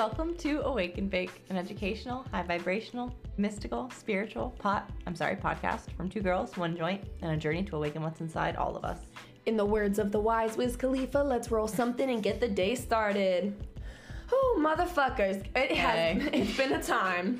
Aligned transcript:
Welcome 0.00 0.34
to 0.36 0.62
Awake 0.62 0.96
and 0.96 1.10
Bake, 1.10 1.42
an 1.50 1.58
educational, 1.58 2.24
high 2.32 2.42
vibrational, 2.42 3.14
mystical, 3.36 3.90
spiritual 3.90 4.48
pot, 4.58 4.90
I'm 5.06 5.14
sorry, 5.14 5.36
podcast 5.36 5.94
from 5.94 6.08
two 6.08 6.22
girls, 6.22 6.56
one 6.56 6.74
joint, 6.74 7.04
and 7.20 7.32
a 7.32 7.36
journey 7.36 7.62
to 7.64 7.76
awaken 7.76 8.00
what's 8.00 8.22
inside 8.22 8.56
all 8.56 8.74
of 8.74 8.82
us. 8.82 9.00
In 9.44 9.58
the 9.58 9.64
words 9.66 9.98
of 9.98 10.10
the 10.10 10.18
wise 10.18 10.56
Wiz 10.56 10.74
Khalifa, 10.74 11.18
let's 11.18 11.50
roll 11.50 11.68
something 11.68 12.08
and 12.08 12.22
get 12.22 12.40
the 12.40 12.48
day 12.48 12.74
started. 12.76 13.54
Oh, 14.32 14.58
motherfuckers. 14.58 15.44
It 15.54 15.72
has 15.72 16.22
Hey. 16.22 16.30
it's 16.32 16.56
been 16.56 16.72
a 16.72 16.82
time. 16.82 17.38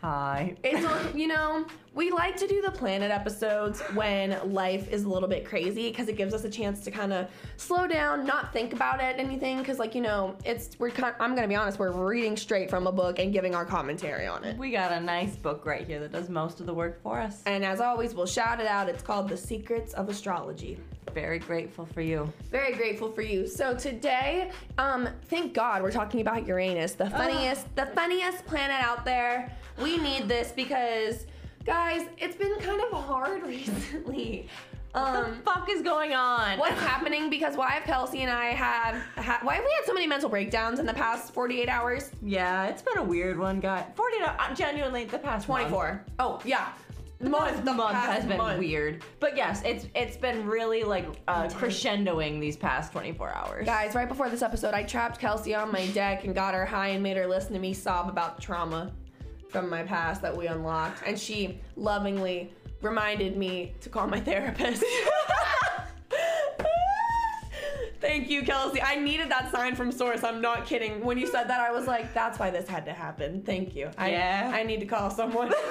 Hi. 0.00 0.56
It's 0.62 1.14
you 1.14 1.26
know, 1.26 1.66
we 1.92 2.10
like 2.10 2.36
to 2.36 2.46
do 2.46 2.62
the 2.62 2.70
planet 2.70 3.10
episodes 3.10 3.80
when 3.92 4.38
life 4.50 4.90
is 4.90 5.04
a 5.04 5.08
little 5.08 5.28
bit 5.28 5.44
crazy 5.44 5.90
because 5.90 6.08
it 6.08 6.16
gives 6.16 6.32
us 6.32 6.44
a 6.44 6.48
chance 6.48 6.82
to 6.84 6.90
kind 6.90 7.12
of 7.12 7.28
slow 7.58 7.86
down, 7.86 8.24
not 8.24 8.50
think 8.52 8.72
about 8.72 9.02
it 9.02 9.16
anything 9.18 9.58
because 9.58 9.78
like, 9.78 9.94
you 9.94 10.00
know, 10.00 10.36
it's 10.44 10.78
we're 10.78 10.90
kind 10.90 11.14
I'm 11.20 11.32
going 11.32 11.42
to 11.42 11.48
be 11.48 11.54
honest, 11.54 11.78
we're 11.78 11.92
reading 11.92 12.36
straight 12.36 12.70
from 12.70 12.86
a 12.86 12.92
book 12.92 13.18
and 13.18 13.30
giving 13.30 13.54
our 13.54 13.66
commentary 13.66 14.26
on 14.26 14.42
it. 14.44 14.56
We 14.56 14.70
got 14.70 14.90
a 14.92 15.00
nice 15.00 15.36
book 15.36 15.66
right 15.66 15.86
here 15.86 16.00
that 16.00 16.12
does 16.12 16.30
most 16.30 16.60
of 16.60 16.66
the 16.66 16.74
work 16.74 17.02
for 17.02 17.20
us. 17.20 17.42
And 17.44 17.62
as 17.62 17.80
always, 17.80 18.14
we'll 18.14 18.26
shout 18.26 18.60
it 18.60 18.66
out. 18.66 18.88
It's 18.88 19.02
called 19.02 19.28
The 19.28 19.36
Secrets 19.36 19.92
of 19.92 20.08
Astrology. 20.08 20.78
Very 21.14 21.38
grateful 21.40 21.86
for 21.86 22.02
you. 22.02 22.32
Very 22.52 22.72
grateful 22.74 23.10
for 23.10 23.22
you. 23.22 23.46
So 23.48 23.74
today, 23.76 24.52
um, 24.78 25.08
thank 25.24 25.54
God 25.54 25.82
we're 25.82 25.90
talking 25.90 26.20
about 26.20 26.46
Uranus, 26.46 26.92
the 26.92 27.10
funniest, 27.10 27.74
the 27.74 27.86
funniest 27.86 28.46
planet 28.46 28.76
out 28.80 29.04
there. 29.04 29.52
We 29.82 29.96
need 29.98 30.28
this 30.28 30.52
because, 30.52 31.26
guys, 31.64 32.06
it's 32.16 32.36
been 32.36 32.54
kind 32.60 32.80
of 32.80 32.92
hard 33.04 33.42
recently. 33.46 34.48
What 34.92 35.02
Um, 35.02 35.30
the 35.30 35.36
fuck 35.42 35.68
is 35.70 35.82
going 35.82 36.14
on? 36.14 36.58
what's 36.58 36.80
happening? 36.80 37.28
Because 37.30 37.56
why 37.56 37.70
have 37.70 37.84
Kelsey 37.84 38.22
and 38.22 38.30
I 38.30 38.46
have, 38.46 38.94
ha- 39.16 39.38
why 39.42 39.54
have 39.54 39.64
we 39.64 39.70
had 39.78 39.84
so 39.86 39.94
many 39.94 40.06
mental 40.06 40.28
breakdowns 40.28 40.78
in 40.80 40.86
the 40.86 40.94
past 40.94 41.32
48 41.32 41.68
hours? 41.68 42.10
Yeah, 42.22 42.66
it's 42.66 42.82
been 42.82 42.98
a 42.98 43.04
weird 43.04 43.38
one, 43.38 43.58
guy. 43.60 43.84
40, 43.96 44.18
no, 44.18 44.26
uh, 44.26 44.54
genuinely, 44.54 45.04
the 45.04 45.18
past 45.18 45.48
month. 45.48 45.68
24. 45.68 46.04
Oh 46.20 46.40
yeah, 46.44 46.72
month, 47.28 47.64
the 47.64 47.72
month 47.72 47.96
has 47.96 48.24
been 48.24 48.38
month. 48.38 48.58
weird. 48.58 49.02
But 49.18 49.36
yes, 49.36 49.62
it's 49.64 49.86
it's 49.94 50.16
been 50.16 50.46
really 50.46 50.82
like 50.84 51.06
uh, 51.28 51.44
crescendoing 51.48 52.40
these 52.40 52.56
past 52.56 52.92
24 52.92 53.30
hours. 53.32 53.66
Guys, 53.66 53.94
right 53.94 54.08
before 54.08 54.30
this 54.30 54.42
episode, 54.42 54.72
I 54.74 54.82
trapped 54.84 55.20
Kelsey 55.20 55.54
on 55.54 55.70
my 55.70 55.86
deck 55.88 56.24
and 56.24 56.34
got 56.34 56.54
her 56.54 56.64
high 56.64 56.88
and 56.88 57.02
made 57.02 57.16
her 57.16 57.26
listen 57.26 57.52
to 57.52 57.58
me 57.58 57.74
sob 57.74 58.08
about 58.08 58.36
the 58.36 58.42
trauma 58.42 58.92
from 59.50 59.68
my 59.68 59.82
past 59.82 60.22
that 60.22 60.34
we 60.36 60.46
unlocked. 60.46 61.02
And 61.06 61.18
she 61.18 61.60
lovingly 61.76 62.52
reminded 62.82 63.36
me 63.36 63.74
to 63.82 63.88
call 63.90 64.06
my 64.06 64.20
therapist. 64.30 64.82
Thank 68.00 68.30
you, 68.30 68.42
Kelsey. 68.42 68.80
I 68.80 68.94
needed 68.96 69.30
that 69.30 69.52
sign 69.52 69.76
from 69.76 69.92
Source. 69.92 70.24
I'm 70.24 70.40
not 70.40 70.64
kidding. 70.64 71.04
When 71.04 71.18
you 71.18 71.26
said 71.26 71.44
that, 71.48 71.60
I 71.60 71.70
was 71.70 71.86
like, 71.86 72.14
that's 72.14 72.38
why 72.38 72.48
this 72.50 72.66
had 72.66 72.86
to 72.86 72.94
happen. 72.94 73.42
Thank 73.42 73.76
you. 73.76 73.90
I, 73.98 74.10
Yeah. 74.12 74.50
I 74.54 74.62
need 74.62 74.80
to 74.80 74.86
call 74.86 75.10
someone. 75.10 75.52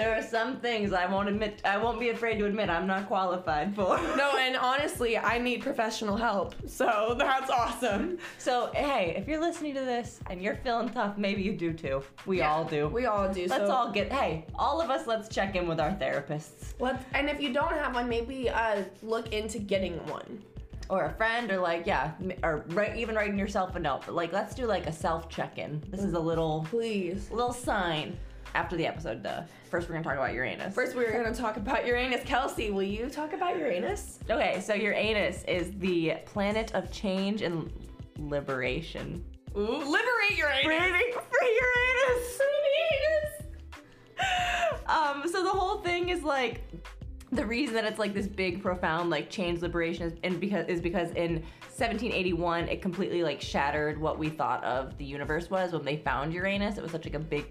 There 0.00 0.16
are 0.16 0.22
some 0.22 0.56
things 0.60 0.94
I 0.94 1.04
won't 1.04 1.28
admit. 1.28 1.60
I 1.62 1.76
won't 1.76 2.00
be 2.00 2.08
afraid 2.08 2.38
to 2.38 2.46
admit 2.46 2.70
I'm 2.70 2.86
not 2.86 3.06
qualified 3.06 3.74
for. 3.74 3.98
no, 4.16 4.38
and 4.38 4.56
honestly, 4.56 5.18
I 5.18 5.36
need 5.36 5.60
professional 5.60 6.16
help. 6.16 6.54
So 6.66 7.14
that's 7.18 7.50
awesome. 7.50 8.16
So 8.38 8.70
hey, 8.74 9.14
if 9.18 9.28
you're 9.28 9.42
listening 9.42 9.74
to 9.74 9.80
this 9.80 10.18
and 10.30 10.40
you're 10.40 10.54
feeling 10.54 10.88
tough, 10.88 11.18
maybe 11.18 11.42
you 11.42 11.52
do 11.52 11.74
too. 11.74 12.02
We 12.24 12.40
all 12.40 12.64
do. 12.64 12.88
We 12.88 13.04
all 13.04 13.30
do. 13.30 13.46
let's 13.46 13.66
so 13.66 13.70
all 13.70 13.92
get. 13.92 14.10
Hey, 14.10 14.46
all 14.54 14.80
of 14.80 14.88
us. 14.88 15.06
Let's 15.06 15.28
check 15.28 15.54
in 15.54 15.68
with 15.68 15.78
our 15.78 15.90
therapists 15.90 16.72
Let's, 16.78 17.04
and 17.12 17.28
if 17.28 17.38
you 17.38 17.52
don't 17.52 17.74
have 17.74 17.94
one, 17.94 18.08
maybe 18.08 18.48
uh, 18.48 18.84
look 19.02 19.34
into 19.34 19.58
getting 19.58 19.98
one. 20.06 20.42
or 20.88 21.04
a 21.04 21.12
friend 21.12 21.52
or 21.52 21.58
like 21.58 21.86
yeah, 21.86 22.12
or 22.42 22.64
even 22.96 23.14
writing 23.14 23.38
yourself 23.38 23.76
a 23.76 23.78
note. 23.78 24.04
But 24.06 24.14
like, 24.14 24.32
let's 24.32 24.54
do 24.54 24.64
like 24.64 24.86
a 24.86 24.92
self 24.92 25.28
check-in. 25.28 25.82
This 25.90 26.02
is 26.02 26.14
a 26.14 26.20
little 26.20 26.66
Please. 26.70 27.30
little 27.30 27.52
sign 27.52 28.16
after 28.54 28.76
the 28.76 28.86
episode. 28.86 29.22
Duh. 29.22 29.42
First, 29.70 29.88
we're 29.88 29.94
gonna 29.94 30.04
talk 30.04 30.14
about 30.16 30.34
Uranus. 30.34 30.74
First, 30.74 30.96
we're 30.96 31.12
going 31.12 31.32
to 31.32 31.38
talk 31.38 31.56
about 31.56 31.86
Uranus. 31.86 32.22
Kelsey, 32.24 32.70
will 32.70 32.82
you 32.82 33.08
talk 33.08 33.32
about 33.32 33.56
Uranus? 33.56 34.18
Okay, 34.28 34.60
so 34.60 34.74
Uranus 34.74 35.44
is 35.44 35.72
the 35.78 36.14
planet 36.26 36.74
of 36.74 36.90
change 36.90 37.42
and 37.42 37.70
liberation. 38.18 39.24
Ooh, 39.56 39.60
liberate 39.60 40.36
Uranus. 40.36 40.64
Free, 40.64 41.12
free 41.12 41.60
Uranus! 41.60 42.40
um, 44.86 45.22
so 45.30 45.42
the 45.42 45.50
whole 45.50 45.78
thing 45.78 46.08
is 46.08 46.22
like 46.22 46.62
the 47.32 47.46
reason 47.46 47.74
that 47.76 47.84
it's 47.84 47.98
like 47.98 48.12
this 48.12 48.26
big, 48.26 48.62
profound 48.62 49.10
like 49.10 49.30
change 49.30 49.62
liberation 49.62 50.06
is, 50.06 50.18
and 50.24 50.40
because 50.40 50.66
is 50.66 50.80
because 50.80 51.10
in 51.12 51.34
1781 51.76 52.68
it 52.68 52.82
completely 52.82 53.22
like 53.22 53.40
shattered 53.40 54.00
what 54.00 54.18
we 54.18 54.28
thought 54.28 54.62
of 54.64 54.96
the 54.98 55.04
universe 55.04 55.48
was 55.48 55.72
when 55.72 55.84
they 55.84 55.96
found 55.96 56.32
Uranus. 56.32 56.76
It 56.76 56.82
was 56.82 56.90
such 56.90 57.04
like 57.04 57.14
a 57.14 57.20
big 57.20 57.46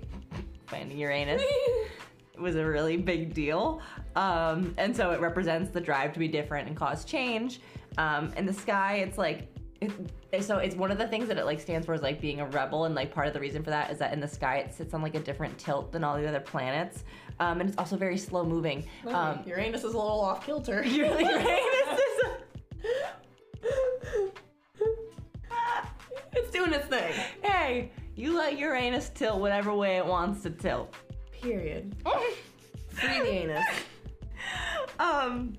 finding 0.69 0.97
Uranus. 0.97 1.41
it 1.41 2.39
was 2.39 2.55
a 2.55 2.65
really 2.65 2.97
big 2.97 3.33
deal. 3.33 3.81
Um, 4.15 4.73
and 4.77 4.95
so 4.95 5.11
it 5.11 5.19
represents 5.19 5.71
the 5.71 5.81
drive 5.81 6.13
to 6.13 6.19
be 6.19 6.27
different 6.27 6.67
and 6.67 6.77
cause 6.77 7.03
change. 7.03 7.59
Um, 7.97 8.31
in 8.37 8.45
the 8.45 8.53
sky, 8.53 8.97
it's 8.97 9.17
like, 9.17 9.47
it, 9.81 9.91
so 10.43 10.57
it's 10.57 10.75
one 10.75 10.91
of 10.91 10.97
the 10.97 11.07
things 11.07 11.27
that 11.27 11.37
it 11.37 11.45
like 11.45 11.59
stands 11.59 11.85
for 11.85 11.93
is 11.93 12.01
like 12.01 12.21
being 12.21 12.41
a 12.41 12.45
rebel, 12.47 12.85
and 12.85 12.95
like 12.95 13.13
part 13.13 13.27
of 13.27 13.33
the 13.33 13.39
reason 13.39 13.63
for 13.63 13.69
that 13.69 13.89
is 13.91 13.97
that 13.99 14.13
in 14.13 14.19
the 14.19 14.27
sky 14.27 14.57
it 14.57 14.73
sits 14.73 14.93
on 14.93 15.01
like 15.01 15.15
a 15.15 15.19
different 15.19 15.57
tilt 15.57 15.91
than 15.91 16.03
all 16.03 16.17
the 16.17 16.27
other 16.27 16.39
planets, 16.41 17.03
um, 17.39 17.61
and 17.61 17.69
it's 17.69 17.77
also 17.77 17.95
very 17.95 18.17
slow 18.17 18.43
moving. 18.43 18.83
Um, 19.07 19.41
Uranus 19.45 19.83
is 19.83 19.93
a 19.93 19.97
little 19.97 20.19
off 20.19 20.45
kilter. 20.45 20.83
Uranus 20.83 21.21
is 21.21 22.19
it's 26.33 26.51
doing 26.51 26.73
its 26.73 26.85
thing. 26.87 27.13
hey, 27.41 27.91
you 28.19 28.37
let 28.37 28.57
Uranus 28.59 29.09
tilt 29.09 29.39
whatever 29.39 29.73
way 29.73 29.97
it 29.97 30.05
wants 30.05 30.43
to 30.43 30.49
tilt. 30.49 30.93
Period. 31.31 31.95
Free 32.89 33.19
the 33.19 33.27
anus. 33.27 33.65
Um, 34.99 35.53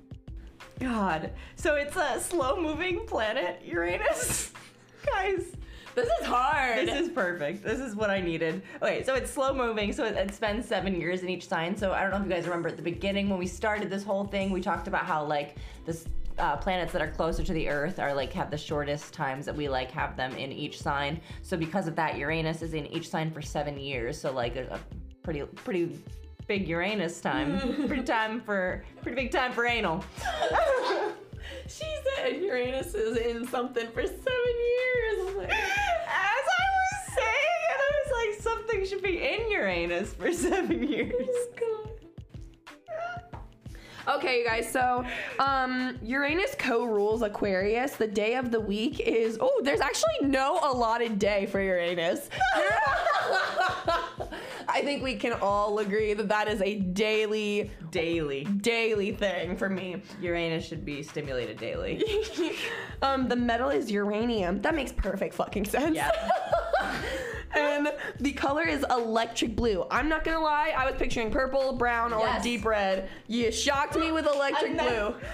God. 0.81 1.31
So 1.56 1.75
it's 1.76 1.97
a 1.97 2.21
slow 2.21 2.60
moving 2.60 3.06
planet, 3.06 3.62
Uranus. 3.65 4.53
Guys, 5.06 5.54
This 5.94 6.09
is 6.21 6.26
hard. 6.26 6.88
this 6.88 7.00
is 7.00 7.09
perfect. 7.10 7.62
This 7.65 7.78
is 7.78 7.94
what 7.94 8.10
I 8.10 8.21
needed. 8.21 8.62
Okay, 8.82 9.03
so 9.03 9.15
it's 9.15 9.31
slow 9.31 9.54
moving, 9.54 9.92
so 9.92 10.04
it, 10.04 10.15
it 10.16 10.34
spends 10.34 10.66
seven 10.66 11.00
years 11.00 11.22
in 11.22 11.28
each 11.31 11.47
sign. 11.48 11.75
So 11.77 11.92
I 11.92 12.03
don't 12.03 12.10
know 12.10 12.16
if 12.19 12.25
you 12.25 12.31
guys 12.31 12.44
remember 12.44 12.69
at 12.69 12.77
the 12.77 12.82
beginning 12.82 13.28
when 13.31 13.38
we 13.38 13.47
started 13.47 13.88
this 13.88 14.03
whole 14.03 14.25
thing, 14.25 14.50
we 14.50 14.60
talked 14.60 14.88
about 14.88 15.04
how 15.06 15.25
like 15.25 15.56
this. 15.87 16.04
Uh, 16.41 16.56
planets 16.56 16.91
that 16.93 17.03
are 17.03 17.11
closer 17.11 17.43
to 17.43 17.53
the 17.53 17.69
Earth 17.69 17.99
are 17.99 18.15
like 18.15 18.33
have 18.33 18.51
the 18.51 18.56
shortest 18.56 19.12
times 19.12 19.45
that 19.45 19.55
we 19.55 19.69
like 19.69 19.91
have 19.91 20.17
them 20.17 20.33
in 20.37 20.51
each 20.51 20.81
sign. 20.81 21.21
So 21.43 21.55
because 21.55 21.87
of 21.87 21.95
that, 21.97 22.17
Uranus 22.17 22.62
is 22.62 22.73
in 22.73 22.87
each 22.87 23.11
sign 23.11 23.31
for 23.31 23.43
seven 23.43 23.78
years. 23.78 24.19
So 24.19 24.33
like 24.33 24.55
there's 24.55 24.71
a 24.71 24.81
pretty 25.23 25.43
pretty 25.43 25.99
big 26.47 26.67
Uranus 26.67 27.21
time. 27.21 27.87
pretty 27.87 28.03
time 28.05 28.41
for 28.41 28.83
pretty 29.03 29.17
big 29.17 29.31
time 29.31 29.53
for 29.53 29.67
anal. 29.67 30.03
she 31.69 31.84
said 32.17 32.41
Uranus 32.41 32.95
is 32.95 33.19
in 33.19 33.47
something 33.47 33.89
for 33.93 34.03
seven 34.07 34.17
years. 34.25 35.37
Like, 35.37 35.51
As 35.51 36.45
I 36.59 36.65
was 36.72 37.15
saying 37.15 37.61
it, 37.69 37.77
I 37.77 37.91
was 37.93 38.12
like, 38.34 38.43
something 38.43 38.87
should 38.87 39.03
be 39.03 39.22
in 39.22 39.51
Uranus 39.51 40.15
for 40.15 40.33
seven 40.49 40.83
years. 40.89 41.12
Okay, 44.09 44.38
you 44.41 44.44
guys. 44.44 44.71
So, 44.71 45.05
um, 45.38 45.99
Uranus 46.03 46.55
co-rules 46.59 47.22
Aquarius. 47.22 47.93
The 47.97 48.06
day 48.06 48.34
of 48.37 48.50
the 48.50 48.61
week 48.61 49.00
is 49.00 49.38
oh, 49.41 49.61
there's 49.65 49.81
actually 49.81 50.15
no 50.22 50.59
allotted 50.62 51.19
day 51.19 51.47
for 51.47 51.61
Uranus. 51.61 52.28
I 54.72 54.83
think 54.83 55.03
we 55.03 55.16
can 55.16 55.33
all 55.34 55.78
agree 55.81 56.15
that 56.15 56.28
that 56.28 56.49
is 56.49 56.62
a 56.62 56.78
daily, 56.78 57.71
Daily. 57.91 58.44
daily 58.44 59.12
thing 59.12 59.56
for 59.56 59.69
me. 59.69 60.03
Uranus 60.21 60.65
should 60.65 60.84
be 60.84 61.03
stimulated 61.03 61.59
daily. 61.59 62.03
um, 63.03 63.28
the 63.28 63.36
metal 63.36 63.71
is 63.71 63.91
uranium. 63.91 64.60
That 64.63 64.74
makes 64.74 64.92
perfect 64.92 65.34
fucking 65.34 65.65
sense. 65.65 65.97
Yeah. 65.97 66.10
And 67.86 67.97
the 68.18 68.32
color 68.32 68.62
is 68.65 68.84
electric 68.91 69.56
blue. 69.56 69.86
I'm 69.91 70.09
not 70.09 70.24
gonna 70.24 70.41
lie, 70.41 70.72
I 70.77 70.84
was 70.91 70.94
picturing 70.98 71.30
purple, 71.30 71.72
brown, 71.72 72.12
or 72.12 72.21
Yes. 72.27 72.42
deep 72.42 72.65
red. 72.65 73.09
You 73.27 73.50
shocked 73.53 73.97
me 73.97 74.12
with 74.12 74.27
electric 74.27 74.78
blue. 74.78 75.15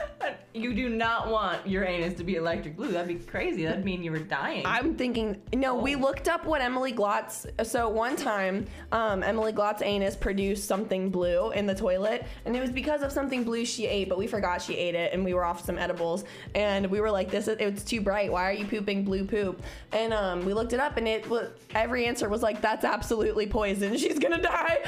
You 0.55 0.73
do 0.73 0.89
not 0.89 1.29
want 1.29 1.67
your 1.67 1.85
anus 1.85 2.15
to 2.15 2.25
be 2.25 2.37
electric 2.37 2.77
blue. 2.79 2.91
That'd 2.91 3.09
be 3.09 3.23
crazy. 3.23 3.67
That'd 3.67 3.85
mean 3.85 4.03
you 4.03 4.11
were 4.11 4.19
dying. 4.19 4.63
I'm 4.65 4.95
thinking, 4.95 5.43
no, 5.53 5.75
we 5.75 5.97
looked 5.97 6.29
up 6.31 6.47
what 6.47 6.63
Emily 6.63 6.95
Glotz. 6.95 7.45
So 7.67 7.91
one 7.91 8.17
time, 8.17 8.65
um, 8.91 9.23
Emily 9.23 9.53
Glotz 9.53 9.83
anus 9.83 10.17
produced 10.17 10.67
something 10.67 11.11
blue 11.11 11.51
in 11.51 11.67
the 11.67 11.75
toilet, 11.75 12.25
and 12.47 12.57
it 12.57 12.61
was 12.63 12.71
because 12.71 13.03
of 13.03 13.13
something 13.13 13.45
blue 13.45 13.67
she 13.67 13.87
ate, 13.87 14.09
but 14.09 14.17
we 14.17 14.27
forgot 14.27 14.63
she 14.63 14.75
ate 14.79 14.95
it, 14.95 15.13
and 15.13 15.23
we 15.23 15.35
were 15.35 15.45
off 15.45 15.63
some 15.63 15.77
edibles, 15.77 16.25
and 16.55 16.87
we 16.87 17.03
were 17.03 17.11
like, 17.11 17.31
this 17.31 17.49
is 17.49 17.59
it's 17.61 17.85
too 17.85 18.01
bright. 18.01 18.33
Why 18.33 18.49
are 18.49 18.53
you 18.55 18.65
pooping 18.65 19.05
blue 19.05 19.27
poop? 19.27 19.61
And 19.93 20.15
um, 20.15 20.43
we 20.47 20.55
looked 20.55 20.73
it 20.73 20.81
up, 20.81 20.97
and 20.97 21.07
it 21.07 21.29
was 21.29 21.51
every 21.75 22.07
answer 22.07 22.31
was 22.31 22.36
like, 22.43 22.61
that's 22.61 22.85
absolutely 22.85 23.47
poison. 23.47 23.97
She's 23.99 24.19
gonna 24.19 24.41
die. 24.41 24.79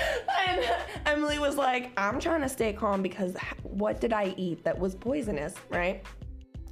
And 0.46 0.64
Emily 1.06 1.38
was 1.38 1.56
like, 1.56 1.92
I'm 1.96 2.20
trying 2.20 2.42
to 2.42 2.48
stay 2.48 2.72
calm 2.72 3.02
because 3.02 3.36
what 3.62 4.00
did 4.00 4.12
I 4.12 4.34
eat 4.36 4.64
that 4.64 4.78
was 4.78 4.94
poisonous, 4.94 5.54
right? 5.70 6.04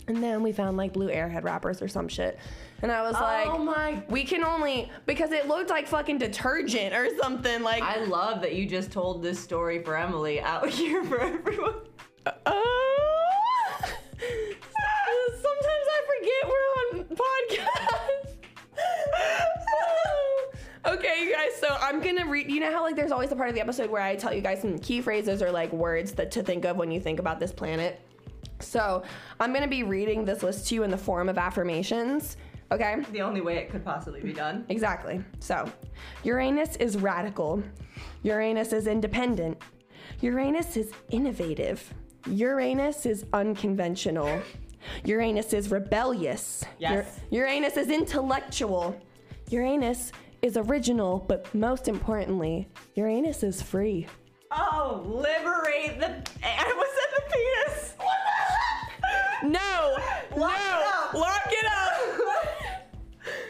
And 0.09 0.23
then 0.23 0.43
we 0.43 0.53
found 0.53 0.77
like 0.77 0.93
blue 0.93 1.09
airhead 1.09 1.43
wrappers 1.43 1.83
or 1.83 1.89
some 1.89 2.07
shit. 2.07 2.39
And 2.83 2.93
I 2.93 3.03
was 3.03 3.17
oh 3.17 3.21
like, 3.21 3.47
oh 3.49 3.59
my 3.59 4.03
we 4.09 4.23
can 4.23 4.45
only 4.45 4.91
because 5.07 5.33
it 5.33 5.49
looked 5.49 5.71
like 5.71 5.87
fucking 5.89 6.19
detergent 6.19 6.95
or 6.95 7.09
something. 7.21 7.63
Like, 7.63 7.83
I 7.83 8.05
love 8.05 8.43
that 8.43 8.55
you 8.55 8.67
just 8.67 8.93
told 8.93 9.23
this 9.23 9.41
story 9.41 9.83
for 9.83 9.97
Emily 9.97 10.41
out 10.41 10.69
here 10.71 11.03
for 11.05 11.21
everyone. 11.21 11.75
Always 23.17 23.33
a 23.33 23.35
part 23.35 23.49
of 23.49 23.55
the 23.55 23.61
episode 23.63 23.89
where 23.89 24.03
I 24.03 24.15
tell 24.15 24.35
you 24.35 24.43
guys 24.43 24.61
some 24.61 24.79
key 24.79 25.01
phrases 25.01 25.41
or 25.41 25.51
like 25.51 25.73
words 25.73 26.13
that 26.13 26.31
to 26.33 26.43
think 26.43 26.67
of 26.67 26.77
when 26.77 26.91
you 26.91 27.01
think 27.01 27.19
about 27.19 27.41
this 27.41 27.51
planet. 27.51 27.99
So 28.61 29.03
I'm 29.41 29.55
gonna 29.55 29.67
be 29.67 29.85
reading 29.85 30.27
this 30.27 30.43
list 30.43 30.69
to 30.69 30.75
you 30.75 30.83
in 30.83 30.91
the 30.91 30.99
form 30.99 31.31
of 31.31 31.39
affirmations. 31.39 32.37
Okay. 32.71 32.97
The 33.13 33.23
only 33.23 33.41
way 33.41 33.57
it 33.57 33.71
could 33.71 33.83
possibly 33.83 34.21
be 34.21 34.35
done. 34.35 34.67
Exactly. 34.69 35.25
So, 35.39 35.67
Uranus 36.25 36.77
is 36.77 36.99
radical. 36.99 37.63
Uranus 38.23 38.75
is 38.75 38.87
independent. 38.87 39.63
Uranus 40.21 40.77
is 40.77 40.93
innovative. 41.09 41.95
Uranus 42.27 43.07
is 43.07 43.25
unconventional. 43.33 44.43
Uranus 45.05 45.55
is 45.55 45.71
rebellious. 45.71 46.65
Yes. 46.79 47.19
Uranus 47.31 47.79
is 47.79 47.89
intellectual. 47.89 49.01
Uranus 49.49 50.13
is 50.47 50.57
original, 50.57 51.19
but 51.27 51.53
most 51.55 51.89
importantly, 51.89 52.69
Uranus 52.95 53.43
is 53.43 53.61
free. 53.61 54.07
Oh, 54.53 55.03
liberate 55.05 55.99
the. 55.99 56.07
I 56.45 56.73
was 56.77 56.93
in 57.05 57.11
the 57.17 57.23
penis. 57.33 57.95
No! 59.43 59.97
Lock 60.41 60.59
no! 60.59 60.81
it 60.81 60.87
up. 60.87 61.15
Lock 61.15 61.49
it 61.49 61.67
up! 61.67 62.23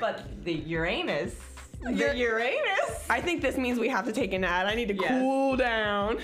But 0.00 0.44
the 0.44 0.52
Uranus. 0.52 1.34
The 1.82 2.14
Uranus. 2.16 3.06
I 3.08 3.20
think 3.20 3.40
this 3.40 3.56
means 3.56 3.78
we 3.78 3.88
have 3.88 4.04
to 4.06 4.12
take 4.12 4.32
an 4.34 4.44
ad. 4.44 4.66
I 4.66 4.74
need 4.74 4.88
to 4.88 4.94
Yes. 4.94 5.08
cool 5.08 5.56
down. 5.56 6.18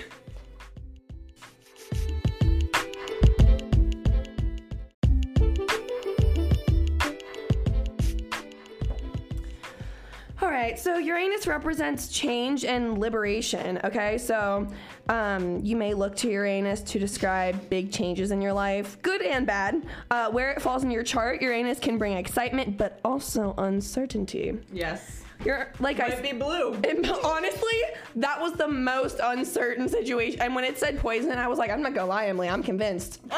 Right, 10.63 10.79
so 10.79 10.97
Uranus 10.97 11.45
represents 11.45 12.07
change 12.07 12.63
and 12.65 12.97
liberation. 12.97 13.79
Okay, 13.83 14.17
so 14.17 14.67
um, 15.09 15.59
you 15.63 15.75
may 15.75 15.93
look 15.93 16.15
to 16.17 16.29
Uranus 16.29 16.81
to 16.81 16.99
describe 16.99 17.69
big 17.69 17.91
changes 17.91 18.31
in 18.31 18.41
your 18.41 18.53
life, 18.53 19.01
good 19.01 19.21
and 19.21 19.45
bad. 19.45 19.85
Uh, 20.09 20.29
where 20.31 20.51
it 20.51 20.61
falls 20.61 20.83
in 20.83 20.91
your 20.91 21.03
chart, 21.03 21.41
Uranus 21.41 21.79
can 21.79 21.97
bring 21.97 22.13
excitement, 22.13 22.77
but 22.77 22.99
also 23.03 23.53
uncertainty. 23.57 24.57
Yes. 24.71 25.23
You're 25.43 25.67
like 25.79 25.99
I 25.99 26.07
Might 26.07 26.23
be 26.23 26.31
blue. 26.31 26.73
and 26.89 27.05
honestly, 27.23 27.81
that 28.15 28.39
was 28.39 28.53
the 28.53 28.67
most 28.67 29.19
uncertain 29.21 29.89
situation. 29.89 30.39
And 30.39 30.55
when 30.55 30.63
it 30.63 30.77
said 30.77 30.99
poison, 30.99 31.31
I 31.31 31.47
was 31.47 31.59
like, 31.59 31.69
I'm 31.69 31.81
not 31.81 31.93
gonna 31.93 32.07
lie, 32.07 32.27
Emily, 32.27 32.47
I'm 32.47 32.63
convinced. 32.63 33.21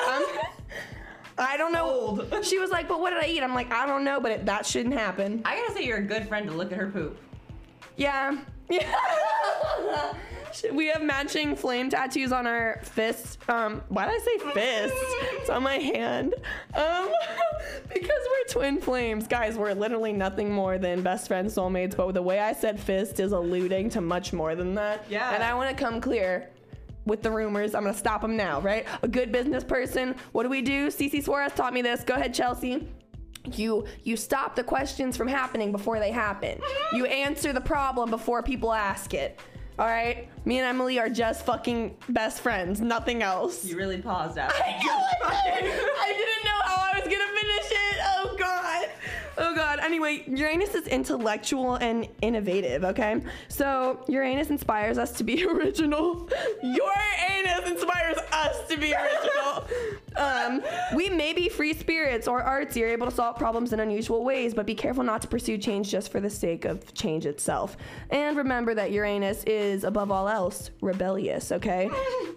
I 1.38 1.58
don't 1.58 1.72
know. 1.72 1.86
Sold. 2.30 2.34
She 2.46 2.60
was 2.60 2.70
like, 2.70 2.88
but 2.88 3.00
what 3.00 3.12
did 3.12 3.24
I 3.24 3.28
eat? 3.28 3.44
I'm 3.44 3.54
like, 3.54 3.72
I 3.72 3.86
don't 3.86 4.04
know, 4.04 4.20
but 4.20 4.32
it, 4.32 4.46
that 4.46 4.66
shouldn't 4.66 4.94
happen. 4.94 5.42
I 5.46 5.56
gotta 5.56 5.74
say, 5.74 5.86
you're 5.86 5.98
a 5.98 6.04
good 6.04 6.28
friend 6.28 6.48
to 6.48 6.54
look 6.54 6.72
at 6.72 6.78
her 6.78 6.88
poop. 6.88 7.18
Yeah. 7.98 8.38
Yeah. 8.70 8.92
we 10.74 10.88
have 10.88 11.02
matching 11.02 11.56
flame 11.56 11.90
tattoos 11.90 12.32
on 12.32 12.48
our 12.48 12.80
fists. 12.84 13.38
Um, 13.48 13.84
why 13.90 14.06
did 14.06 14.16
I 14.16 14.24
say 14.24 14.52
fist? 14.54 14.96
It's 15.40 15.50
on 15.50 15.64
my 15.64 15.76
hand. 15.76 16.36
Um, 16.74 17.10
because 17.94 18.10
we're 18.10 18.48
twin 18.50 18.80
flames, 18.80 19.28
guys. 19.28 19.58
We're 19.58 19.74
literally 19.74 20.14
nothing 20.14 20.52
more 20.52 20.78
than 20.78 21.02
best 21.02 21.28
friends, 21.28 21.56
soulmates. 21.56 21.96
But 21.96 22.12
the 22.14 22.22
way 22.22 22.40
I 22.40 22.54
said 22.54 22.80
fist 22.80 23.20
is 23.20 23.32
alluding 23.32 23.90
to 23.92 24.02
much 24.02 24.34
more 24.34 24.56
than 24.56 24.74
that. 24.76 25.06
Yeah. 25.10 25.34
And 25.34 25.44
I 25.44 25.54
want 25.54 25.76
to 25.76 25.84
come 25.84 26.02
clear 26.02 26.50
with 27.06 27.22
the 27.22 27.32
rumors. 27.32 27.76
I'm 27.76 27.84
gonna 27.84 27.96
stop 27.98 28.22
them 28.22 28.36
now, 28.36 28.62
right? 28.62 28.86
A 29.04 29.08
good 29.08 29.32
business 29.32 29.64
person. 29.64 30.16
What 30.32 30.44
do 30.44 30.50
we 30.50 30.62
do? 30.62 30.88
Cece 30.88 31.24
Suarez 31.24 31.54
taught 31.54 31.74
me 31.74 31.82
this. 31.82 32.04
Go 32.04 32.16
ahead, 32.16 32.34
Chelsea. 32.34 32.88
You 33.54 33.86
you 34.04 34.18
stop 34.18 34.56
the 34.56 34.64
questions 34.64 35.16
from 35.16 35.28
happening 35.28 35.72
before 35.72 36.00
they 36.00 36.12
happen. 36.12 36.60
You 36.94 37.06
answer 37.06 37.54
the 37.54 37.62
problem 37.62 38.10
before 38.10 38.42
people 38.42 38.74
ask 38.74 39.14
it. 39.14 39.40
All 39.78 39.86
right? 39.86 40.30
Me 40.46 40.58
and 40.60 40.66
Emily 40.66 41.00
are 41.00 41.10
just 41.10 41.46
fucking 41.46 41.98
best 42.10 42.40
friends, 42.40 42.80
nothing 42.80 43.22
else. 43.22 43.66
You 43.66 43.76
really 43.76 44.02
paused 44.02 44.38
after. 44.38 44.64
I 44.64 44.72
know 44.82 45.28
I 45.28 45.60
did. 45.62 45.72
I 46.00 46.14
didn't 46.14 46.35
Anyway, 49.86 50.24
Uranus 50.28 50.74
is 50.74 50.88
intellectual 50.88 51.76
and 51.76 52.08
innovative, 52.24 52.84
okay? 52.84 53.22
So 53.50 54.04
Uranus 54.08 54.50
inspires 54.50 54.98
us 54.98 55.12
to 55.14 55.24
be 55.24 55.46
original. 55.48 56.28
Uranus 56.64 57.70
inspires 57.70 58.18
us 58.32 58.68
to 58.68 58.78
be 58.78 58.94
original. 58.94 59.66
Um, 60.18 60.62
we 60.96 61.10
may 61.10 61.34
be 61.34 61.50
free 61.50 61.74
spirits 61.74 62.26
or 62.26 62.42
artsy 62.42 62.82
or 62.82 62.86
able 62.86 63.06
to 63.08 63.12
solve 63.12 63.38
problems 63.38 63.74
in 63.74 63.82
unusual 63.82 64.24
ways, 64.24 64.54
but 64.54 64.66
be 64.66 64.74
careful 64.74 65.04
not 65.04 65.22
to 65.24 65.28
pursue 65.28 65.58
change 65.58 65.90
just 65.90 66.10
for 66.10 66.22
the 66.22 66.30
sake 66.30 66.64
of 66.64 66.94
change 66.94 67.26
itself. 67.26 67.76
And 68.12 68.38
remember 68.38 68.74
that 68.76 68.92
Uranus 68.92 69.44
is, 69.44 69.84
above 69.84 70.12
all 70.12 70.30
else, 70.30 70.72
rebellious, 70.80 71.52
okay? 71.52 71.90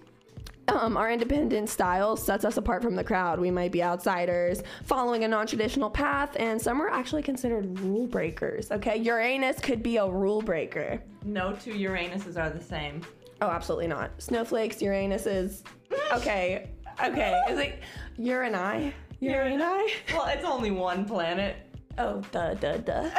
Um, 0.69 0.97
our 0.97 1.11
independent 1.11 1.69
style 1.70 2.17
sets 2.17 2.44
us 2.44 2.56
apart 2.59 2.82
from 2.82 2.94
the 2.94 3.03
crowd. 3.05 3.41
We 3.41 3.50
might 3.50 3.73
be 3.73 3.82
outsiders, 3.82 4.62
following 4.85 5.25
a 5.25 5.29
non 5.29 5.47
traditional 5.47 5.88
path, 5.88 6.37
and 6.38 6.61
some 6.61 6.81
are 6.82 6.88
actually 6.91 7.23
considered 7.23 7.79
rule 7.81 8.06
breakers. 8.06 8.70
Okay, 8.70 8.97
Uranus 8.99 9.61
could 9.61 9.82
be 9.82 9.97
a 9.97 10.06
rule 10.09 10.43
breaker. 10.43 11.03
No 11.25 11.55
two 11.55 11.73
Uranuses 11.73 12.37
are 12.38 12.50
the 12.50 12.62
same. 12.62 13.00
Oh, 13.41 13.49
absolutely 13.49 13.87
not. 13.87 14.11
Snowflakes, 14.20 14.76
Uranuses. 14.76 15.62
Okay, 16.12 16.70
okay. 17.03 17.38
Is 17.50 17.59
it 17.59 17.81
Urani? 18.19 18.93
Urani? 19.23 19.91
Well, 20.15 20.26
it's 20.29 20.44
only 20.44 20.70
one 20.70 21.05
planet. 21.05 21.56
Oh, 21.99 22.23
duh, 22.32 22.55
duh, 22.55 22.79
duh. 22.79 23.11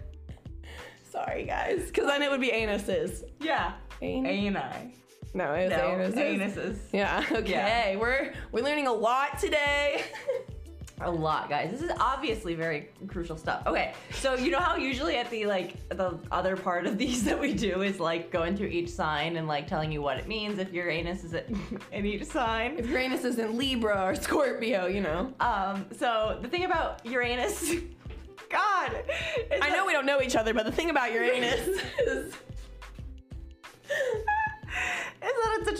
Sorry, 1.10 1.44
guys. 1.44 1.86
Because 1.86 2.06
then 2.06 2.22
it 2.22 2.30
would 2.30 2.40
be 2.40 2.50
anuses. 2.50 3.22
Yeah. 3.40 3.72
An- 4.00 4.24
Ani. 4.24 4.94
No, 5.32 5.54
it 5.54 5.70
was 5.70 6.14
No, 6.14 6.22
anuses. 6.24 6.54
anuses. 6.54 6.76
Yeah, 6.92 7.24
okay. 7.32 7.96
We're 7.98 8.32
we're 8.52 8.64
learning 8.64 8.86
a 8.86 8.92
lot 8.92 9.38
today. 9.38 10.04
A 11.02 11.10
lot, 11.10 11.48
guys. 11.48 11.70
This 11.70 11.80
is 11.80 11.90
obviously 11.98 12.54
very 12.54 12.90
crucial 13.08 13.38
stuff. 13.38 13.62
Okay, 13.66 13.94
so 14.10 14.34
you 14.34 14.50
know 14.50 14.58
how 14.58 14.76
usually 14.76 15.16
at 15.16 15.30
the 15.30 15.46
like 15.46 15.88
the 15.88 16.18
other 16.30 16.58
part 16.58 16.84
of 16.86 16.98
these 16.98 17.24
that 17.28 17.40
we 17.40 17.54
do 17.54 17.80
is 17.80 17.98
like 17.98 18.30
going 18.30 18.54
through 18.54 18.66
each 18.66 18.90
sign 18.90 19.36
and 19.38 19.48
like 19.48 19.66
telling 19.66 19.90
you 19.90 20.02
what 20.02 20.18
it 20.18 20.28
means 20.28 20.58
if 20.58 20.74
Uranus 20.74 21.24
is 21.24 21.32
at- 21.32 21.48
in 21.90 22.04
each 22.04 22.24
sign. 22.26 22.78
if 22.78 22.86
Uranus 22.86 23.24
isn't 23.24 23.54
Libra 23.56 24.04
or 24.04 24.14
Scorpio, 24.14 24.88
you 24.88 25.00
know. 25.00 25.32
Um, 25.40 25.86
so 25.98 26.38
the 26.42 26.48
thing 26.48 26.64
about 26.64 27.00
Uranus, 27.06 27.72
God, 28.50 28.92
is 29.50 29.58
I 29.62 29.70
know 29.70 29.86
we 29.86 29.94
don't 29.94 30.04
know 30.04 30.20
each 30.20 30.36
other, 30.36 30.52
but 30.52 30.66
the 30.66 30.72
thing 30.72 30.90
about 30.90 31.12
Uranus 31.14 31.66
is 32.06 32.29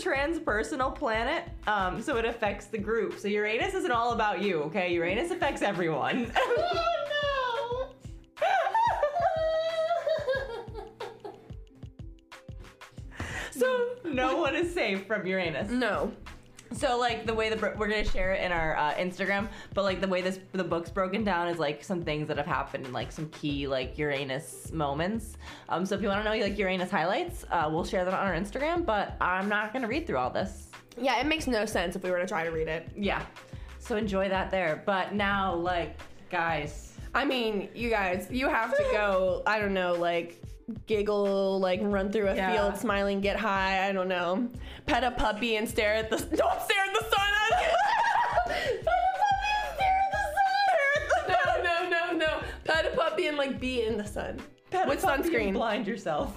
transpersonal 0.01 0.93
planet, 0.95 1.43
um, 1.67 2.01
so 2.01 2.17
it 2.17 2.25
affects 2.25 2.65
the 2.65 2.77
group. 2.77 3.19
So 3.19 3.27
Uranus 3.27 3.73
isn't 3.73 3.91
all 3.91 4.13
about 4.13 4.41
you, 4.41 4.61
okay? 4.63 4.93
Uranus 4.93 5.31
affects 5.31 5.61
everyone. 5.61 6.31
Oh 6.43 7.87
no! 8.41 8.47
so 13.51 13.89
no 14.05 14.37
one 14.37 14.55
is 14.55 14.73
safe 14.73 15.05
from 15.05 15.25
Uranus. 15.25 15.69
no. 15.69 16.11
So 16.73 16.97
like 16.97 17.25
the 17.25 17.33
way 17.33 17.49
the 17.49 17.57
we're 17.77 17.87
gonna 17.87 18.05
share 18.05 18.33
it 18.33 18.43
in 18.43 18.51
our 18.51 18.77
uh, 18.77 18.93
Instagram, 18.93 19.49
but 19.73 19.83
like 19.83 19.99
the 19.99 20.07
way 20.07 20.21
this 20.21 20.39
the 20.53 20.63
book's 20.63 20.89
broken 20.89 21.23
down 21.23 21.47
is 21.47 21.59
like 21.59 21.83
some 21.83 22.01
things 22.01 22.27
that 22.29 22.37
have 22.37 22.45
happened 22.45 22.85
in 22.85 22.93
like 22.93 23.11
some 23.11 23.29
key 23.29 23.67
like 23.67 23.97
Uranus 23.97 24.71
moments. 24.71 25.37
Um, 25.69 25.85
so 25.85 25.95
if 25.95 26.01
you 26.01 26.07
want 26.07 26.23
to 26.23 26.23
know 26.23 26.43
like 26.43 26.57
Uranus 26.57 26.89
highlights, 26.89 27.45
uh, 27.51 27.67
we'll 27.71 27.83
share 27.83 28.05
that 28.05 28.13
on 28.13 28.25
our 28.25 28.33
Instagram. 28.33 28.85
But 28.85 29.17
I'm 29.19 29.49
not 29.49 29.73
gonna 29.73 29.87
read 29.87 30.07
through 30.07 30.17
all 30.17 30.29
this. 30.29 30.69
Yeah, 30.97 31.19
it 31.19 31.25
makes 31.25 31.47
no 31.47 31.65
sense 31.65 31.95
if 31.95 32.03
we 32.03 32.11
were 32.11 32.19
to 32.19 32.27
try 32.27 32.43
to 32.43 32.51
read 32.51 32.67
it. 32.67 32.89
Yeah, 32.95 33.25
so 33.79 33.97
enjoy 33.97 34.29
that 34.29 34.49
there. 34.49 34.81
But 34.85 35.13
now 35.13 35.53
like 35.53 35.99
guys, 36.29 36.93
I 37.13 37.25
mean, 37.25 37.67
you 37.75 37.89
guys, 37.89 38.27
you 38.31 38.47
have 38.47 38.75
to 38.75 38.83
go, 38.93 39.43
I 39.45 39.59
don't 39.59 39.73
know, 39.73 39.93
like 39.93 40.41
giggle, 40.87 41.59
like 41.59 41.79
run 41.83 42.11
through 42.11 42.27
a 42.27 42.35
Yeah. 42.35 42.51
field, 42.53 42.77
smiling, 42.77 43.21
get 43.21 43.37
high, 43.37 43.87
I 43.87 43.91
don't 43.91 44.07
know. 44.07 44.47
Pet 44.85 45.03
a 45.03 45.11
puppy 45.11 45.55
and 45.57 45.67
stare 45.69 45.93
at 45.95 46.09
the 46.09 46.17
don't 46.17 46.61
stare 46.61 46.83
at 46.85 46.93
the 46.93 47.05
sun. 47.05 47.31
Pet 48.45 48.87
a 48.87 49.13
puppy 49.21 49.49
and 49.55 49.75
stare 49.75 49.99
at 50.05 50.11
the 51.09 51.33
sun. 51.33 51.63
No, 51.63 51.89
no, 51.89 51.89
no, 51.89 52.17
no. 52.17 52.41
Pet 52.65 52.85
a 52.93 52.95
puppy 52.95 53.27
and 53.27 53.37
like 53.37 53.59
be 53.59 53.83
in 53.83 53.97
the 53.97 54.05
sun. 54.05 54.39
pet 54.69 54.85
a 54.87 54.89
With 54.89 55.01
puppy 55.01 55.13
and 55.23 55.33
sunscreen. 55.33 55.53
blind 55.53 55.87
yourself. 55.87 56.35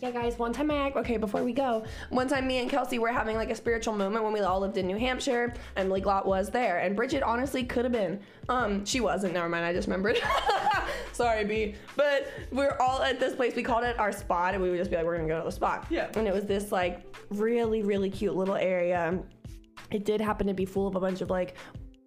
Yeah, 0.00 0.10
guys, 0.10 0.38
one 0.38 0.52
time 0.52 0.70
I 0.70 0.92
okay, 0.92 1.16
before 1.16 1.42
we 1.42 1.52
go, 1.52 1.84
one 2.10 2.28
time 2.28 2.46
me 2.46 2.58
and 2.58 2.68
Kelsey 2.70 2.98
were 2.98 3.08
having 3.08 3.36
like 3.36 3.50
a 3.50 3.54
spiritual 3.54 3.94
moment 3.94 4.24
when 4.24 4.32
we 4.32 4.40
all 4.40 4.60
lived 4.60 4.76
in 4.76 4.86
New 4.86 4.98
Hampshire. 4.98 5.54
Emily 5.76 6.00
Glott 6.00 6.26
was 6.26 6.50
there, 6.50 6.78
and 6.78 6.94
Bridget 6.94 7.22
honestly 7.22 7.64
could 7.64 7.84
have 7.84 7.92
been. 7.92 8.20
Um, 8.48 8.84
she 8.84 9.00
wasn't. 9.00 9.34
Never 9.34 9.48
mind. 9.48 9.64
I 9.64 9.72
just 9.72 9.88
remembered. 9.88 10.20
Sorry, 11.12 11.44
B. 11.44 11.74
But 11.96 12.28
we're 12.50 12.76
all 12.80 13.02
at 13.02 13.20
this 13.20 13.34
place. 13.34 13.54
We 13.54 13.62
called 13.62 13.84
it 13.84 13.98
our 13.98 14.12
spot, 14.12 14.54
and 14.54 14.62
we 14.62 14.70
would 14.70 14.78
just 14.78 14.90
be 14.90 14.96
like, 14.96 15.06
we're 15.06 15.16
gonna 15.16 15.28
go 15.28 15.38
to 15.38 15.44
the 15.44 15.52
spot. 15.52 15.86
Yeah. 15.90 16.08
And 16.14 16.26
it 16.26 16.34
was 16.34 16.44
this 16.44 16.72
like 16.72 17.02
really, 17.30 17.82
really 17.82 18.10
cute 18.10 18.34
little 18.34 18.56
area. 18.56 19.18
It 19.90 20.04
did 20.04 20.20
happen 20.20 20.46
to 20.46 20.54
be 20.54 20.64
full 20.64 20.86
of 20.88 20.96
a 20.96 21.00
bunch 21.00 21.20
of 21.20 21.30
like 21.30 21.54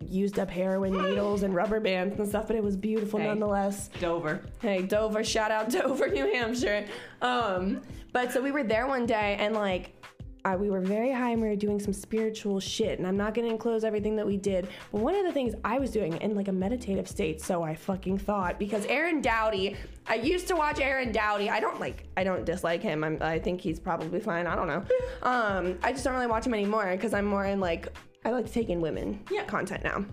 used 0.10 0.40
up 0.40 0.50
heroin 0.50 0.94
needles 0.94 1.44
and 1.44 1.54
rubber 1.54 1.80
bands 1.80 2.18
and 2.20 2.28
stuff, 2.28 2.48
but 2.48 2.56
it 2.56 2.64
was 2.64 2.76
beautiful 2.76 3.20
Hey. 3.20 3.28
nonetheless. 3.28 3.90
Dover. 4.00 4.42
Hey, 4.62 4.82
Dover, 4.82 5.24
shout 5.24 5.52
out 5.52 5.70
Dover, 5.72 6.08
New 6.08 6.32
Hampshire. 6.34 6.86
Um, 7.22 7.82
but 8.14 8.32
so 8.32 8.42
we 8.42 8.52
were 8.52 8.64
there 8.64 8.88
one 8.88 9.06
day 9.06 9.36
and 9.40 9.54
like 9.56 9.94
uh, 10.46 10.56
we 10.58 10.70
were 10.70 10.80
very 10.80 11.12
high 11.12 11.32
and 11.32 11.42
we 11.42 11.50
were 11.50 11.58
doing 11.58 11.78
some 11.78 11.92
spiritual 11.92 12.58
shit. 12.62 13.00
And 13.00 13.08
I'm 13.08 13.18
not 13.18 13.34
gonna 13.34 13.50
enclose 13.50 13.84
everything 13.84 14.16
that 14.16 14.26
we 14.26 14.38
did, 14.38 14.70
but 14.94 15.02
one 15.02 15.14
of 15.14 15.26
the 15.26 15.32
things 15.34 15.54
I 15.66 15.78
was 15.78 15.92
doing 15.92 16.14
in 16.22 16.36
like 16.36 16.48
a 16.48 16.54
meditative 16.54 17.06
state, 17.10 17.42
so 17.42 17.64
I 17.64 17.76
fucking 17.76 18.20
thought, 18.20 18.58
because 18.58 18.86
Aaron 18.86 19.20
Doughty, 19.20 19.76
I 20.08 20.16
used 20.16 20.48
to 20.48 20.56
watch 20.56 20.80
Aaron 20.80 21.12
Doughty. 21.12 21.50
I 21.50 21.60
don't 21.60 21.82
like, 21.82 22.06
I 22.16 22.24
don't 22.24 22.46
dislike 22.46 22.82
him. 22.82 23.04
I'm, 23.04 23.18
I 23.20 23.40
think 23.40 23.60
he's 23.60 23.78
probably 23.80 24.22
fine. 24.22 24.48
I 24.48 24.56
don't 24.56 24.68
know. 24.68 24.84
Um, 25.24 25.78
I 25.84 25.92
just 25.92 26.06
don't 26.06 26.14
really 26.14 26.28
watch 26.28 26.46
him 26.46 26.54
anymore 26.54 26.90
because 26.92 27.14
I'm 27.14 27.26
more 27.26 27.44
in 27.46 27.60
like, 27.60 27.90
I 28.26 28.32
like 28.32 28.46
to 28.46 28.52
take 28.52 28.70
in 28.70 28.82
women 28.82 29.20
Yeah. 29.32 29.44
content 29.46 29.84
now. 29.84 30.06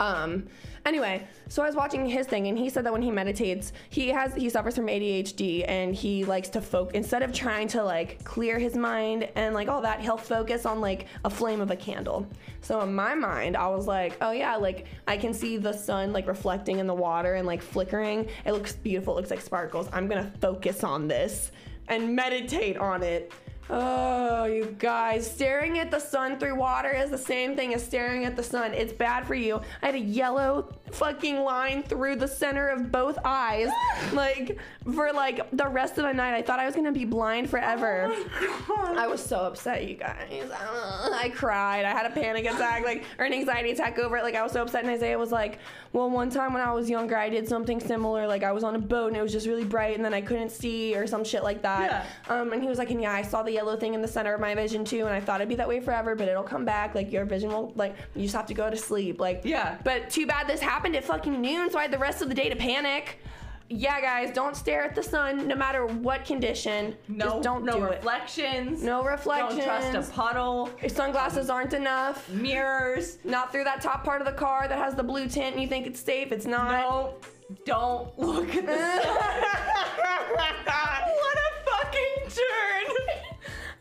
Um, 0.00 0.46
anyway, 0.84 1.26
so 1.48 1.62
I 1.62 1.66
was 1.66 1.76
watching 1.76 2.04
his 2.04 2.26
thing, 2.26 2.48
and 2.48 2.58
he 2.58 2.68
said 2.68 2.84
that 2.84 2.92
when 2.92 3.00
he 3.02 3.12
meditates, 3.12 3.72
he 3.90 4.08
has 4.08 4.34
he 4.34 4.50
suffers 4.50 4.74
from 4.74 4.88
ADHD, 4.88 5.64
and 5.68 5.94
he 5.94 6.24
likes 6.24 6.48
to 6.50 6.60
focus 6.60 6.94
instead 6.94 7.22
of 7.22 7.32
trying 7.32 7.68
to 7.68 7.82
like 7.84 8.22
clear 8.24 8.58
his 8.58 8.74
mind 8.76 9.28
and 9.36 9.54
like 9.54 9.68
all 9.68 9.80
that, 9.82 10.00
he'll 10.00 10.16
focus 10.16 10.66
on 10.66 10.80
like 10.80 11.06
a 11.24 11.30
flame 11.30 11.60
of 11.60 11.70
a 11.70 11.76
candle. 11.76 12.26
So 12.60 12.80
in 12.80 12.92
my 12.92 13.14
mind, 13.14 13.56
I 13.56 13.68
was 13.68 13.86
like, 13.86 14.16
oh 14.20 14.32
yeah, 14.32 14.56
like 14.56 14.86
I 15.06 15.16
can 15.16 15.32
see 15.32 15.58
the 15.58 15.72
sun 15.72 16.12
like 16.12 16.26
reflecting 16.26 16.80
in 16.80 16.88
the 16.88 16.94
water 16.94 17.34
and 17.34 17.46
like 17.46 17.62
flickering. 17.62 18.28
It 18.44 18.52
looks 18.52 18.72
beautiful. 18.72 19.14
It 19.14 19.20
looks 19.20 19.30
like 19.30 19.40
sparkles. 19.40 19.88
I'm 19.92 20.08
gonna 20.08 20.32
focus 20.40 20.82
on 20.82 21.06
this 21.06 21.52
and 21.86 22.16
meditate 22.16 22.78
on 22.78 23.02
it. 23.04 23.32
Oh, 23.70 24.44
you 24.44 24.76
guys, 24.78 25.30
staring 25.30 25.78
at 25.78 25.90
the 25.90 25.98
sun 25.98 26.38
through 26.38 26.56
water 26.56 26.90
is 26.90 27.10
the 27.10 27.18
same 27.18 27.56
thing 27.56 27.72
as 27.72 27.82
staring 27.82 28.26
at 28.26 28.36
the 28.36 28.42
sun. 28.42 28.74
It's 28.74 28.92
bad 28.92 29.26
for 29.26 29.34
you. 29.34 29.60
I 29.82 29.86
had 29.86 29.94
a 29.94 30.00
yellow 30.00 30.74
fucking 30.92 31.40
line 31.40 31.82
through 31.82 32.16
the 32.16 32.28
center 32.28 32.68
of 32.68 32.92
both 32.92 33.18
eyes. 33.24 33.70
like, 34.12 34.58
for 34.94 35.12
like 35.12 35.50
the 35.52 35.66
rest 35.66 35.96
of 35.96 36.04
the 36.04 36.12
night, 36.12 36.34
I 36.34 36.42
thought 36.42 36.58
I 36.58 36.66
was 36.66 36.74
gonna 36.74 36.92
be 36.92 37.06
blind 37.06 37.48
forever. 37.48 38.14
I 38.68 39.06
was 39.06 39.24
so 39.24 39.38
upset, 39.38 39.88
you 39.88 39.94
guys. 39.96 40.50
I 40.50 41.30
cried. 41.34 41.84
I 41.86 41.90
had 41.90 42.04
a 42.06 42.14
panic 42.14 42.44
attack, 42.44 42.84
like, 42.84 43.04
or 43.18 43.24
an 43.24 43.32
anxiety 43.32 43.70
attack 43.70 43.98
over 43.98 44.18
it. 44.18 44.22
Like, 44.22 44.34
I 44.34 44.42
was 44.42 44.52
so 44.52 44.62
upset. 44.62 44.82
And 44.84 44.92
Isaiah 44.92 45.18
was 45.18 45.32
like, 45.32 45.58
Well, 45.92 46.10
one 46.10 46.28
time 46.28 46.52
when 46.52 46.62
I 46.62 46.72
was 46.72 46.90
younger, 46.90 47.16
I 47.16 47.30
did 47.30 47.48
something 47.48 47.80
similar. 47.80 48.26
Like, 48.26 48.42
I 48.42 48.52
was 48.52 48.62
on 48.62 48.76
a 48.76 48.78
boat 48.78 49.08
and 49.08 49.16
it 49.16 49.22
was 49.22 49.32
just 49.32 49.46
really 49.46 49.64
bright, 49.64 49.96
and 49.96 50.04
then 50.04 50.12
I 50.12 50.20
couldn't 50.20 50.50
see, 50.50 50.94
or 50.94 51.06
some 51.06 51.24
shit 51.24 51.42
like 51.42 51.62
that. 51.62 52.06
Yeah. 52.28 52.34
Um, 52.34 52.52
and 52.52 52.62
he 52.62 52.68
was 52.68 52.78
like, 52.78 52.90
And 52.90 53.00
yeah, 53.00 53.12
I 53.12 53.22
saw 53.22 53.42
the 53.42 53.53
yellow 53.54 53.76
thing 53.76 53.94
in 53.94 54.02
the 54.02 54.08
center 54.08 54.34
of 54.34 54.40
my 54.40 54.54
vision 54.54 54.84
too, 54.84 55.00
and 55.06 55.10
I 55.10 55.20
thought 55.20 55.40
it'd 55.40 55.48
be 55.48 55.54
that 55.56 55.68
way 55.68 55.80
forever, 55.80 56.14
but 56.14 56.28
it'll 56.28 56.42
come 56.42 56.64
back. 56.64 56.94
Like, 56.94 57.10
your 57.12 57.24
vision 57.24 57.50
will, 57.50 57.72
like, 57.76 57.96
you 58.14 58.22
just 58.22 58.34
have 58.34 58.46
to 58.46 58.54
go 58.54 58.68
to 58.68 58.76
sleep. 58.76 59.20
Like, 59.20 59.42
Yeah. 59.44 59.78
But 59.84 60.10
too 60.10 60.26
bad 60.26 60.46
this 60.46 60.60
happened 60.60 60.96
at 60.96 61.04
fucking 61.04 61.40
noon, 61.40 61.70
so 61.70 61.78
I 61.78 61.82
had 61.82 61.90
the 61.92 61.98
rest 61.98 62.20
of 62.22 62.28
the 62.28 62.34
day 62.34 62.48
to 62.48 62.56
panic. 62.56 63.18
Yeah, 63.70 63.98
guys, 64.02 64.30
don't 64.34 64.54
stare 64.54 64.84
at 64.84 64.94
the 64.94 65.02
sun 65.02 65.48
no 65.48 65.54
matter 65.56 65.86
what 65.86 66.26
condition. 66.26 66.94
No, 67.08 67.26
Just 67.26 67.42
don't 67.42 67.64
no 67.64 67.78
do 67.78 67.84
it. 67.86 67.90
reflections. 67.96 68.82
No 68.82 69.02
reflections. 69.02 69.64
Don't 69.64 69.90
trust 69.92 70.10
a 70.10 70.12
puddle. 70.12 70.68
Your 70.82 70.90
sunglasses 70.90 71.48
aren't 71.48 71.72
enough. 71.72 72.28
Mirrors. 72.28 73.18
Not 73.24 73.50
through 73.52 73.64
that 73.64 73.80
top 73.80 74.04
part 74.04 74.20
of 74.20 74.26
the 74.26 74.34
car 74.34 74.68
that 74.68 74.76
has 74.78 74.94
the 74.94 75.02
blue 75.02 75.26
tint 75.28 75.54
and 75.54 75.62
you 75.62 75.68
think 75.68 75.86
it's 75.86 75.98
safe. 75.98 76.30
It's 76.30 76.44
not. 76.46 76.70
No. 76.72 77.14
Don't 77.64 78.18
look 78.18 78.54
at 78.54 78.66
the 78.66 79.02
sun. 79.02 79.42
what 80.34 81.36
a 81.36 81.50
fucking 81.70 82.30
turn. 82.30 82.83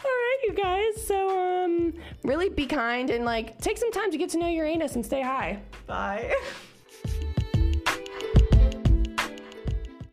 All 0.03 0.09
right, 0.11 0.37
you 0.43 0.53
guys. 0.53 1.07
So, 1.07 1.63
um, 1.63 1.93
really 2.23 2.49
be 2.49 2.65
kind 2.65 3.09
and 3.09 3.25
like 3.25 3.57
take 3.59 3.77
some 3.77 3.91
time 3.91 4.11
to 4.11 4.17
get 4.17 4.29
to 4.31 4.37
know 4.37 4.47
your 4.47 4.65
anus 4.65 4.95
and 4.95 5.05
stay 5.05 5.21
high. 5.21 5.59
Bye. 5.87 6.33